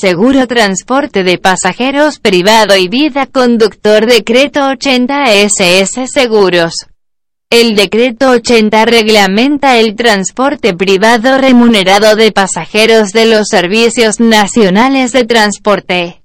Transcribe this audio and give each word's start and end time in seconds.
Seguro 0.00 0.46
Transporte 0.46 1.24
de 1.24 1.36
Pasajeros 1.36 2.20
Privado 2.20 2.74
y 2.74 2.88
Vida 2.88 3.26
Conductor 3.26 4.06
Decreto 4.06 4.66
80 4.68 5.34
SS 5.34 6.06
Seguros. 6.06 6.72
El 7.50 7.76
decreto 7.76 8.30
80 8.30 8.86
reglamenta 8.86 9.76
el 9.76 9.96
transporte 9.96 10.72
privado 10.72 11.36
remunerado 11.36 12.16
de 12.16 12.32
pasajeros 12.32 13.12
de 13.12 13.26
los 13.26 13.48
servicios 13.48 14.20
nacionales 14.20 15.12
de 15.12 15.26
transporte. 15.26 16.22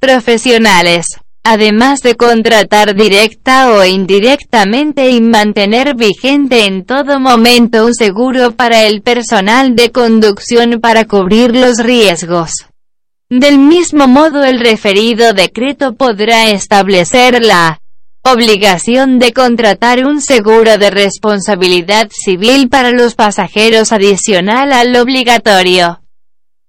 profesionales 0.00 1.06
además 1.42 2.00
de 2.00 2.16
contratar 2.16 2.94
directa 2.94 3.72
o 3.72 3.84
indirectamente 3.84 5.10
y 5.10 5.20
mantener 5.20 5.94
vigente 5.96 6.66
en 6.66 6.84
todo 6.84 7.18
momento 7.18 7.86
un 7.86 7.94
seguro 7.94 8.52
para 8.52 8.84
el 8.84 9.02
personal 9.02 9.74
de 9.74 9.90
conducción 9.90 10.80
para 10.80 11.06
cubrir 11.06 11.54
los 11.56 11.78
riesgos. 11.78 12.52
Del 13.30 13.58
mismo 13.58 14.08
modo 14.08 14.44
el 14.44 14.60
referido 14.60 15.32
decreto 15.32 15.94
podrá 15.94 16.50
establecer 16.50 17.44
la 17.44 17.80
obligación 18.22 19.18
de 19.18 19.32
contratar 19.32 20.04
un 20.04 20.20
seguro 20.20 20.76
de 20.76 20.90
responsabilidad 20.90 22.08
civil 22.10 22.68
para 22.68 22.90
los 22.90 23.14
pasajeros 23.14 23.92
adicional 23.92 24.72
al 24.72 24.94
obligatorio, 24.96 26.02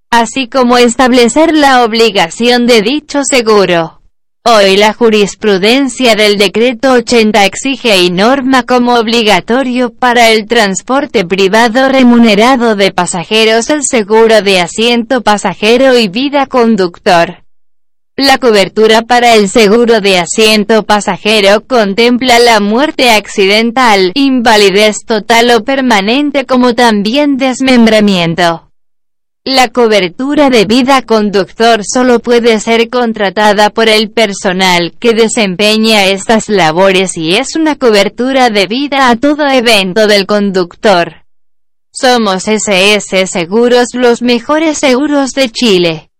así 0.09 0.47
como 0.47 0.77
establecer 0.77 1.53
la 1.53 1.83
obligación 1.83 2.67
de 2.67 2.81
dicho 2.81 3.23
seguro. 3.23 4.00
Hoy 4.43 4.75
la 4.75 4.93
jurisprudencia 4.93 6.15
del 6.15 6.39
decreto 6.39 6.93
80 6.93 7.45
exige 7.45 8.01
y 8.01 8.09
norma 8.09 8.63
como 8.63 8.95
obligatorio 8.95 9.93
para 9.93 10.31
el 10.31 10.47
transporte 10.47 11.25
privado 11.25 11.89
remunerado 11.89 12.75
de 12.75 12.91
pasajeros 12.91 13.69
el 13.69 13.83
seguro 13.83 14.41
de 14.41 14.59
asiento 14.59 15.21
pasajero 15.21 15.95
y 15.95 16.07
vida 16.07 16.47
conductor. 16.47 17.43
La 18.15 18.39
cobertura 18.39 19.03
para 19.03 19.35
el 19.35 19.47
seguro 19.47 20.01
de 20.01 20.17
asiento 20.17 20.81
pasajero 20.87 21.61
contempla 21.67 22.39
la 22.39 22.59
muerte 22.59 23.11
accidental, 23.11 24.11
invalidez 24.15 25.05
total 25.05 25.51
o 25.51 25.63
permanente 25.63 26.47
como 26.47 26.73
también 26.73 27.37
desmembramiento. 27.37 28.70
La 29.43 29.69
cobertura 29.69 30.51
de 30.51 30.65
vida 30.65 31.01
conductor 31.01 31.81
solo 31.83 32.19
puede 32.19 32.59
ser 32.59 32.91
contratada 32.91 33.71
por 33.71 33.89
el 33.89 34.11
personal 34.11 34.93
que 34.99 35.13
desempeña 35.13 36.05
estas 36.05 36.47
labores 36.47 37.17
y 37.17 37.33
es 37.33 37.55
una 37.55 37.75
cobertura 37.75 38.51
de 38.51 38.67
vida 38.67 39.09
a 39.09 39.15
todo 39.15 39.47
evento 39.47 40.05
del 40.05 40.27
conductor. 40.27 41.25
Somos 41.91 42.47
SS 42.47 43.25
Seguros 43.25 43.87
los 43.93 44.21
mejores 44.21 44.77
seguros 44.77 45.31
de 45.31 45.49
Chile. 45.49 46.10